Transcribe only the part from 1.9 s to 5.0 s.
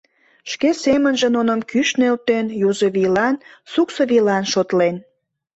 нӧлтен, Юзо вийлан, суксо вийлан шотлен.